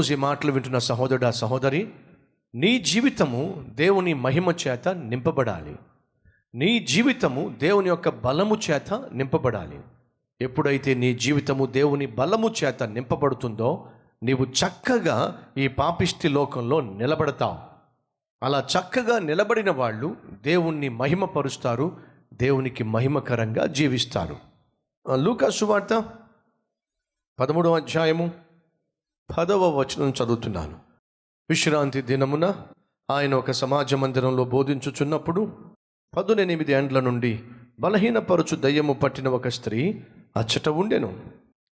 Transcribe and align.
ఈరోజు 0.00 0.12
ఈ 0.12 0.16
మాటలు 0.16 0.52
వింటున్న 0.52 0.78
సహోదరుడు 0.78 1.30
సహోదరి 1.30 1.90
నీ 2.54 2.78
జీవితము 2.78 3.64
దేవుని 3.68 4.14
మహిమ 4.14 4.50
చేత 4.50 4.88
నింపబడాలి. 4.88 5.76
నీ 6.54 6.78
జీవితము 6.78 7.56
దేవుని 7.58 7.88
యొక్క 7.88 8.08
బలము 8.08 8.58
చేత 8.70 8.94
నింపబడాలి. 9.12 9.80
ఎప్పుడైతే 10.40 10.94
నీ 10.94 11.14
జీవితము 11.14 11.66
దేవుని 11.66 12.06
బలము 12.06 12.54
చేత 12.64 12.82
నింపబడుతుందో 12.82 13.88
నీవు 14.22 14.44
చక్కగా 14.44 15.42
ఈ 15.56 15.68
పాపిష్టి 15.68 16.28
లోకంలో 16.28 16.80
నిలబడతావు. 16.80 17.58
అలా 18.42 18.66
చక్కగా 18.78 19.18
నిలబడిన 19.18 19.70
వాళ్ళు 19.70 20.16
దేవుణ్ణి 20.42 20.88
మహిమపరుస్తారు 20.88 21.96
దేవునికి 22.34 22.84
మహిమకరంగా 22.84 23.66
జీవిస్తారు. 23.66 24.36
లూకా 25.14 25.50
సువార్త 25.50 26.04
పదమూడవ 27.40 27.76
అధ్యాయము 27.76 28.49
పదవ 29.38 29.78
వచనం 29.78 30.10
చదువుతున్నాను. 30.10 30.76
విశ్రాంతి 31.50 32.02
దినమున 32.02 32.54
ఆయన 33.10 33.34
ఒక 33.34 33.50
సమాజ 33.50 33.94
మందిరంలో 33.94 34.44
బోధించుచున్నప్పుడు 34.44 35.52
పదునెనిమిది 36.16 36.72
ఏండ్ల 36.72 37.00
నుండి 37.00 37.40
బలహీనపరుచు 37.80 38.56
దయ్యము 38.56 38.92
పట్టిన 38.92 39.28
ఒక 39.28 39.48
స్త్రీ 39.48 40.02
అచ్చట 40.36 40.68
ఉండెను. 40.68 41.20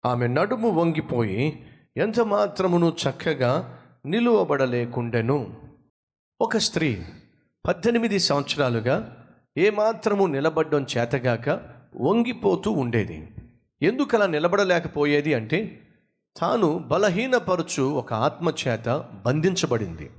ఆమె 0.06 0.26
నడుము 0.26 0.70
వంగిపోయి 0.70 1.66
ఎంత 1.96 2.20
మాత్రమును 2.20 2.96
చక్కగా 3.08 3.78
నిలువబడలేకుండెను. 4.06 5.56
ఒక 6.40 6.56
స్త్రీ 6.56 7.02
పద్దెనిమిది 7.66 8.18
సంవత్సరాలుగా 8.18 9.26
ఏమాత్రము 9.58 10.26
నిలబడ్డం 10.26 10.86
చేతగాక 10.98 11.48
వంగిపోతూ 11.96 12.70
ఉండేది. 12.70 13.28
ఎందుకలా 13.82 14.26
నిలబడలేకపోయేది 14.26 15.34
అంటే 15.34 15.80
తాను 16.38 16.78
బలహీనపరచు 16.78 17.82
ఒక 17.82 18.12
ఆత్మ 18.14 18.52
చేత 18.68 19.04
బంధించబడింది. 19.26 20.10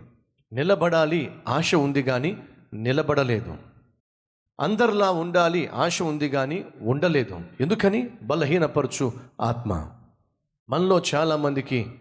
నిలబడాలి 0.53 1.31
ఆశ 1.47 1.75
ఉంది 1.75 2.03
కానీ 2.03 2.37
నిలబడలేదు. 2.73 3.55
అందరిలా 4.59 5.11
ఉండాలి 5.11 5.67
ఆశ 5.67 6.01
ఉంది 6.01 6.29
కానీ 6.29 6.65
ఉండలేదు. 6.81 7.41
ఎందుకని? 7.61 8.09
బలహీనపరచు 8.21 9.11
ఆత్మ. 9.41 9.89
మనలో 10.69 11.01
చాలామందికి 11.15 11.91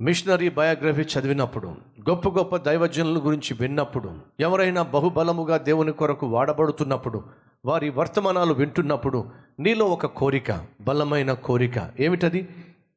మిషనరీ 0.00 0.48
బయోగ్రఫీ 0.48 1.02
చదివినప్పుడు 1.02 1.68
గొప్ప 2.08 2.28
గొప్ప 2.28 2.56
దైవజనుల 2.56 3.18
గురించి 3.18 3.56
విన్నప్పుడు 3.60 4.14
ఎవరైనా 4.40 4.82
బహుబలముగా 4.82 5.56
దేవుని 5.56 5.92
కొరకు 5.92 6.26
వాడబడుతున్నప్పుడు 6.26 7.24
వారి 7.64 7.90
వర్తమానాలు 7.90 8.54
వింటున్నప్పుడు 8.54 9.24
నీలో 9.58 9.86
ఒక 9.86 10.06
కోరిక 10.06 10.66
బలమైన 10.80 11.32
కోరిక 11.32 11.90
ఏమిటది? 12.00 12.48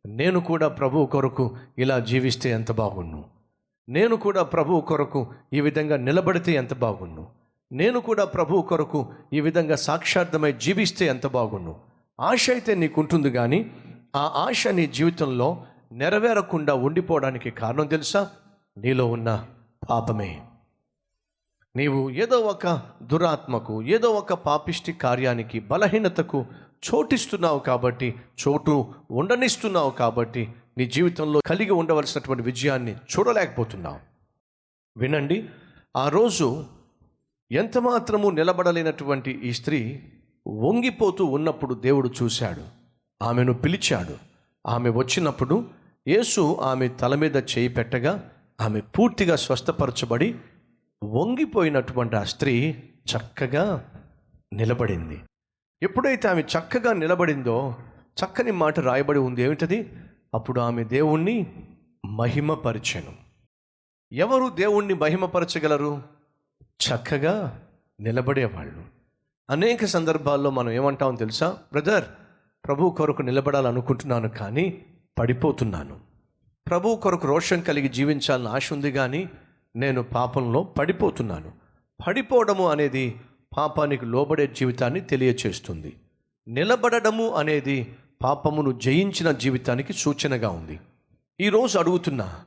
నేను 0.05 0.39
కూడా 0.39 0.67
ప్రభువు 0.67 1.05
కొరకు 1.05 1.57
ఇలా 1.77 1.99
జీవిస్తే 1.99 2.49
ఎంత 2.49 2.71
బాగున్ను? 2.71 3.25
నేను 3.89 4.15
కూడా 4.15 4.43
ప్రభువు 4.43 4.81
కొరకు 4.81 5.27
ఈ 5.53 5.61
విధంగా 5.61 5.97
నిలబడితే 5.97 6.51
ఎంత 6.51 6.73
బాగున్ను? 6.73 7.27
నేను 7.71 7.99
కూడా 7.99 8.25
ప్రభువు 8.25 8.61
కొరకు 8.61 9.13
ఈ 9.33 9.39
విధంగా 9.39 9.75
సాక్షార్థమై 9.75 10.51
జీవిస్తే 10.51 11.05
ఎంత 11.05 11.27
బాగున్ను? 11.27 11.75
ఆశ 12.19 12.49
అయితే 12.49 12.75
నీకుంటుంది 12.75 13.31
కానీ 13.31 13.71
ఆ 14.15 14.45
ఆశ 14.49 14.67
నీ 14.67 14.87
జీవితంలో 14.87 15.63
నెరవేరకుండా 15.91 16.73
ఉండిపోవడానికి 16.73 17.51
కారణం 17.51 17.87
తెలుసా? 17.87 18.29
నీలో 18.77 19.07
ఉన్న 19.07 19.45
పాపమే. 19.89 20.41
నీవు 21.75 22.09
ఏదో 22.09 22.37
ఒక 22.37 22.81
దురాత్మకు 23.03 23.83
ఏదో 23.83 24.09
ఒక 24.09 24.33
పాపిష్టి 24.33 24.93
కార్యానికి 24.93 25.59
బలహీనతకు 25.59 26.45
చోటిస్తున్నావు 26.87 27.59
కాబట్టి 27.59 28.15
చోటు 28.47 28.93
ఉండనిస్తున్నావు 29.11 29.89
కాబట్టి 29.89 30.53
నీ 30.77 30.85
జీవితంలో 30.85 31.41
కలిగి 31.45 31.71
ఉండవలసినటువంటి 31.71 32.43
విజయాన్ని 32.43 32.91
చూడలేకపోతున్నావు. 32.91 33.99
వినండి 34.97 35.49
ఆ 35.97 36.09
రోజు 36.09 36.65
ఎంత 37.51 37.77
మాత్రము 37.77 38.29
నిలబడలేనటువంటి 38.29 39.31
ఈ 39.31 39.53
స్త్రీ 39.53 39.99
వంగిపోతూ 40.47 41.25
ఉన్నప్పుడు 41.25 41.73
దేవుడు 41.73 42.09
చూశాడు. 42.23 42.61
ఆమెను 43.23 43.53
పిలిచాడు. 43.53 44.17
ఆమె 44.67 44.89
వచ్చినప్పుడు 44.89 45.67
యేసు 46.07 46.57
ఆమె 46.61 46.87
తల 46.87 47.15
మీద 47.15 47.35
చేయి 47.37 47.67
పెట్టగా 47.67 48.29
ఆమె 48.61 48.81
పూర్తిగా 48.81 49.35
స్వస్థపరచబడి 49.35 50.35
వంగిపోయినటువంటి 51.03 52.15
ఆ 52.15 52.23
స్త్రీ 52.23 52.83
చక్కగా 53.17 53.89
నిలబడింది. 54.53 55.19
ఎప్పుడైతే 55.83 56.27
ఆమె 56.27 56.41
చక్కగా 56.41 56.93
నిలబడిందో 56.93 57.75
చక్కని 58.23 58.51
మాట 58.51 58.79
రాయబడి 58.79 59.19
ఉంది 59.19 59.41
ఏమిటది? 59.41 59.93
అప్పుడు 60.33 60.59
ఆమె 60.61 60.83
దేవుణ్ణి 60.83 61.65
మహిమపరిచెను. 62.05 63.13
ఎవరు 64.13 64.49
దేవుణ్ణి 64.49 64.93
మహిమపరచగలరు? 64.93 66.01
చక్కగా 66.63 67.61
నిలబడేవాళ్ళు. 67.99 68.83
అనేక 69.49 69.85
సందర్భాల్లో 69.85 70.49
మనం 70.49 70.71
ఏమంటామో 70.71 71.17
తెలుసా? 71.17 71.57
బ్రదర్ 71.71 72.05
ప్రభు 72.65 72.89
కొరకు 72.89 73.21
నిలబడాలనుకుంటున్నాను 73.21 74.29
కానీ 74.29 74.81
పడిపోతున్నాను. 75.19 75.99
ప్రభు 76.67 76.95
కొరకు 76.95 77.27
రోషం 77.27 77.61
కలిగి 77.61 77.87
జీవించాలని 77.87 78.47
ఆశ 78.47 78.73
ఉంది 78.73 78.91
కానీ 78.91 79.29
నేను 79.75 80.03
పాపంలో 80.03 80.63
పడిపోతున్నాను. 80.63 81.51
పడిపోవడము 82.07 82.69
అనేది 82.69 83.21
పాపానికి 83.59 84.05
లోబడే 84.05 84.47
జీవితాన్ని 84.47 85.01
తెలియచేస్తుంది. 85.01 85.95
నిలబడడము 86.47 87.29
అనేది 87.29 87.95
పాపమును 88.23 88.79
జయించిన 88.79 89.31
జీవితానికి 89.31 89.93
సూచనగా 89.93 90.49
ఉంది. 90.49 90.79
ఈరోజు 91.41 91.79
అడుగుతున్నా 91.79 92.39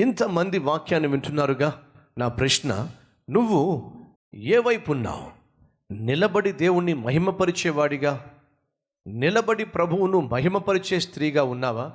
ఇంతమంది 0.00 0.58
వాక్యాన్ని 0.58 1.08
వింటున్నారుగా? 1.08 1.82
నా 2.18 2.28
ప్రశ్న 2.28 2.88
నువ్వు 3.30 3.92
ఏ 4.34 4.58
వైపు 4.58 4.92
ఉన్నావు? 4.92 5.30
నిలబడి 5.92 6.52
దేవుణ్ణి 6.52 6.94
మహిమపరిచేవాడిగా? 6.94 8.26
నిలబడి 9.06 9.64
ప్రభువును 9.64 10.20
మహిమపరిచే 10.20 11.00
స్త్రీగా 11.00 11.42
ఉన్నావా? 11.42 11.92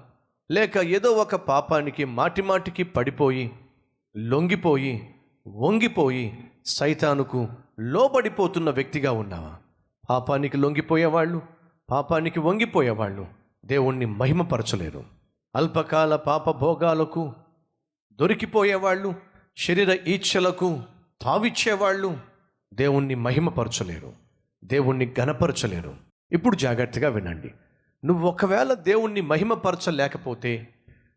లేక 0.52 0.78
ఏదో 0.78 1.12
ఒక 1.12 1.36
పాపానికి 1.36 2.06
మాటిమాటికి 2.06 2.84
పడిపోయి 2.84 3.52
లొంగిపోయి 4.18 5.16
వంగిపోయి 5.48 6.44
సైతానుకు 6.66 7.48
లోబడిపోతున్న 7.80 8.70
వ్యక్తిగా 8.70 9.12
ఉన్నావా? 9.12 9.56
పాపానికి 10.10 10.58
లొంగిపోయేవాళ్ళు 10.58 11.42
పాపానికి 11.92 12.40
వంగిపోయేవాళ్ళు 12.40 13.28
దేవుణ్ణి 13.66 14.06
మహిమపరచలేరు. 14.06 15.04
అల్పకాల 15.56 16.16
పాప 16.16 16.52
భోగాలకు 16.52 17.34
దొరికిపోయేవాళ్ళు 18.12 19.14
శరీర 19.58 19.92
ఈచ్ఛలకు 20.08 20.82
తావిచ్చేవాళ్ళు 21.22 22.20
దేవుణ్ణి 22.74 23.16
మహిమపరచలేరు 23.16 24.14
దేవుణ్ణి 24.64 25.16
గణపరచలేరు 25.20 25.96
ఇప్పుడు 26.32 26.56
జాగ్రత్తగా 26.56 27.10
వినండి. 27.10 27.54
నువ్వు 28.06 28.28
ఒకవేళ 28.28 28.74
దేవుణ్ణి 28.74 29.22
మహిమపరచలేకపోతే 29.22 30.68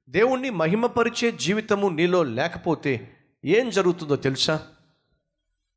దేవుణ్ణి 0.08 0.50
మహిమపరిచే 0.50 1.30
జీవితము 1.30 1.88
నీలో 1.88 2.22
లేకపోతే 2.22 3.10
ఏం 3.44 3.70
జరుగుతుందో 3.70 4.16
తెలుసా? 4.16 4.62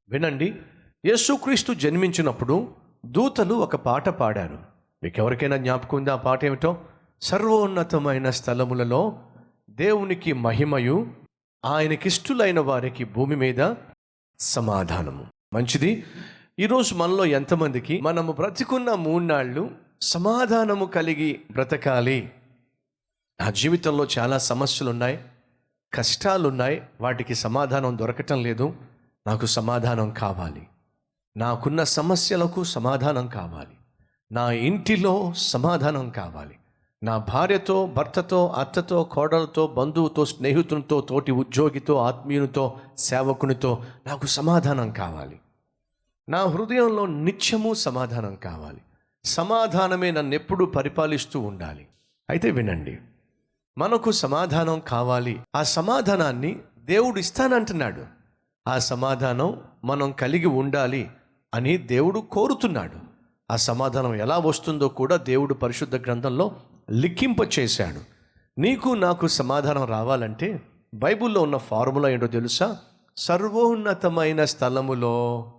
వినండి. 0.10 0.56
యేసుక్రీస్తు 1.06 1.74
జన్మించినప్పుడు 1.74 2.74
దూతలు 3.06 3.54
ఒక 3.54 3.76
పాట 3.76 4.10
పాడారు. 4.10 4.60
మీకు 5.04 5.16
ఎవరికైనా 5.18 5.58
జ్ఞాపకం 5.58 5.98
ఉంది 5.98 6.12
ఆ 6.12 6.16
పాట 6.16 6.46
ఏమిటో? 6.46 6.78
సర్వోన్నతమైన 7.22 8.30
స్థలములలో 8.30 9.20
దేవునికి 9.70 10.34
మహిమయు 10.34 11.08
ఆయనకిష్టులైన 11.66 12.60
వారికి 12.60 13.04
భూమి 13.04 13.36
మీద 13.36 13.74
సమాధానము. 14.40 15.26
మంచిది. 15.54 16.04
ఈరోజు 16.60 16.96
మనలో 16.96 17.26
ఎంతమందికి 17.26 18.02
మనము 18.02 18.32
బ్రతికున్న 18.32 18.94
మూడు 18.94 19.70
సమాధానము 20.02 20.86
కలిగి 20.86 21.42
బ్రతకాలి. 21.52 22.32
నా 23.42 23.50
జీవితంలో 23.50 24.08
చాలా 24.20 24.38
సమస్యలు 24.38 24.90
ఉన్నాయి 24.90 25.20
కష్టాలున్నాయి 25.94 26.82
వాటికి 27.02 27.36
సమాధానం 27.36 27.98
దొరకటం 27.98 28.44
లేదు 28.44 28.74
నాకు 29.28 29.46
సమాధానం 29.46 30.10
కావాలి. 30.10 30.68
నాకున్న 31.38 31.84
సమస్యలకు 31.84 32.64
సమాధానం 32.64 33.28
కావాలి. 33.28 33.78
నా 34.32 34.52
ఇంటిలో 34.52 35.34
సమాధానం 35.36 36.10
కావాలి. 36.10 36.58
నా 37.04 37.18
భార్యతో 37.18 37.88
భర్తతో 37.88 38.48
అత్తతో 38.48 39.04
కోడలతో 39.04 39.68
బంధువుతో 39.68 40.26
స్నేహితునితో 40.26 41.02
తోటి 41.02 41.32
ఉద్యోగితో 41.32 41.96
ఆత్మీయునితో 41.96 42.80
సేవకునితో 42.98 43.84
నాకు 44.08 44.26
సమాధానం 44.26 44.92
కావాలి. 44.92 45.40
నా 46.30 46.44
హృదయంలో 46.44 47.06
నిత్యము 47.06 47.74
సమాధానం 47.74 48.36
కావాలి. 48.36 48.82
సమాధానమే 49.26 50.12
నన్ను 50.12 50.36
ఎప్పుడూ 50.36 50.66
పరిపాలిస్తూ 50.66 51.40
ఉండాలి. 51.40 51.88
అయితే 52.30 52.52
వినండి 52.52 52.98
మనకు 53.78 54.12
సమాధానం 54.12 54.80
కావాలి. 54.80 55.42
ఆ 55.56 55.64
సమాధానాన్ని 55.64 56.60
దేవుడు 56.78 57.20
ఇస్తానంటున్నాడు. 57.20 58.06
ఆ 58.68 58.78
సమాధానం 58.78 59.62
మనం 59.86 60.12
కలిగి 60.12 60.46
ఉండాలి. 60.46 61.12
అని 61.56 61.78
దేవుడు 61.78 62.20
కోరుతున్నాడు. 62.20 62.96
ఆ 63.52 63.56
సమాధానం 63.56 64.16
ఎలా 64.16 64.38
వస్తుందో 64.38 64.88
కూడా 64.88 65.16
దేవుడు 65.16 65.54
పరిశుద్ధ 65.54 65.96
గ్రంథంలో 65.96 66.56
లిఖింప 66.92 67.60
చేశాడు. 67.60 68.02
నీకు 68.62 68.90
నాకు 68.90 69.28
సమాధానం 69.28 69.84
రావాలంటే 69.84 70.62
బైబిల్లో 70.94 71.42
ఉన్న 71.42 71.58
ఫార్ములా 71.58 72.10
ఏంటో 72.10 72.28
తెలుసా? 72.28 72.78
సర్వోన్నతమైన 73.18 74.46
స్థలములో 74.46 75.52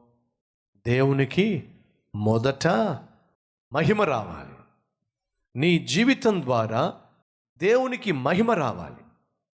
దేవునికి 0.87 1.69
మొదట 2.14 2.69
మహిమ 3.72 4.02
రావాలి. 4.02 4.56
నీ 5.56 5.78
జీవితం 5.78 6.43
ద్వారా 6.43 6.94
దేవునికి 7.58 8.12
మహిమ 8.12 8.50
రావాలి. 8.50 9.02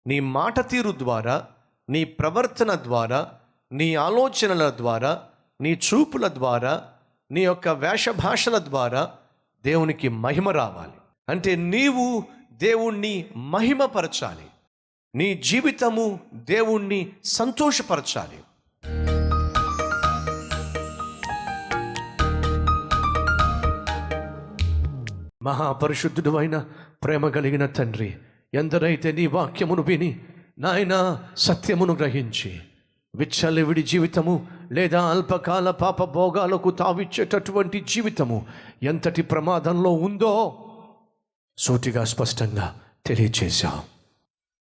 నీ 0.06 0.20
మాట 0.20 0.68
తీరు 0.68 0.94
ద్వారా 0.98 1.46
నీ 1.90 2.04
ప్రవర్తన 2.04 2.74
ద్వారా 2.74 3.30
నీ 3.72 3.94
ఆలోచనల 3.94 4.70
ద్వారా 4.76 5.22
నీ 5.60 5.72
చూపుల 5.72 6.28
ద్వారా 6.28 6.84
నీ 7.30 7.44
యొక్క 7.44 7.68
వేషభాషల 7.68 8.58
ద్వారా 8.58 9.12
దేవునికి 9.64 10.08
మహిమ 10.08 10.48
రావాలి. 10.48 10.92
అంటే 11.28 11.56
నీవు 11.56 12.24
దేవుణ్ణి 12.52 13.24
మహిమపరచాలి. 13.36 14.46
నీ 15.14 15.34
జీవితము 15.34 16.20
దేవుణ్ణి 16.34 17.12
సంతోషపరచాలి. 17.24 18.38
మహాపరిశుద్ధుడు 25.42 26.36
అయిన 26.36 26.64
ప్రేమ 27.04 27.28
కలిగిన 27.28 27.66
తండ్రి 27.66 28.16
ఎందరైతే 28.54 29.12
నీ 29.12 29.26
వాక్యమును 29.26 29.82
విని 29.82 30.20
నాయన 30.58 31.22
సత్యమును 31.36 31.94
గ్రహించి 31.94 32.60
విచ్చలవిడి 33.16 33.82
జీవితము 33.82 34.46
లేదా 34.72 35.02
అల్పకాల 35.02 35.70
పాప 35.70 36.04
భోగాలకు 36.04 36.70
తావిచ్చేటటువంటి 36.70 37.80
జీవితము 37.80 38.46
ఎంతటి 38.82 39.22
ప్రమాదంలో 39.22 39.90
ఉందో 39.90 40.66
సూటిగా 41.58 42.04
స్పష్టంగా 42.04 42.80
తెలియచేశాం. 43.06 43.82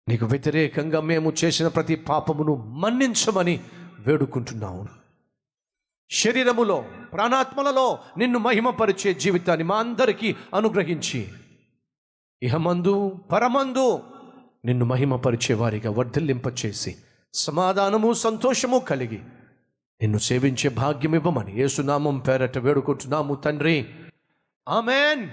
నీకు 0.08 0.26
వ్యతిరేకంగా 0.26 1.02
మేము 1.02 1.34
చేసిన 1.44 1.68
ప్రతి 1.68 1.96
పాపమును 1.96 2.56
మన్నించమని 2.56 3.62
వేడుకుంటున్నాము 4.00 4.88
శరీరములో 6.10 6.86
ప్రాణాత్మలలో 7.14 8.00
నిన్ను 8.18 8.40
మహిమపరిచే 8.40 9.14
జీవితాన్ని 9.14 9.64
మా 9.64 9.76
అందరికీ 9.76 10.36
అనుగ్రహించి 10.54 11.28
ఇహమందు 12.44 13.16
పరమందు 13.32 14.00
నిన్ను 14.66 14.86
మహిమపరిచే 14.86 15.56
వారిగా 15.56 15.92
వర్ధిల్లింపచేసి 15.92 16.96
సమాధానము 17.34 18.14
సంతోషము 18.14 18.80
కలిగి 18.80 19.20
నిన్ను 20.02 20.18
సేవించే 20.18 20.70
భాగ్యం 20.70 21.16
ఇవ్వమని 21.16 21.60
ఏసునామం 21.60 22.20
పేరట 22.20 22.58
వేడుకుంటున్నాము 22.58 23.36
తండ్రి. 23.36 23.86
ఆమెన్. 24.70 25.30